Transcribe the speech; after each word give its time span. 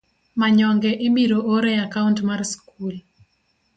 manyonge 0.39 0.91
ibiro 1.07 1.39
or 1.53 1.63
e 1.73 1.73
akaunt 1.85 2.17
mar 2.27 2.41
skul. 2.51 2.95